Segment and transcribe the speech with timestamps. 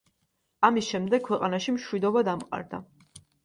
[0.69, 2.85] ამის შემდეგ ქვეყანაში მშვიდობა დამყარდა.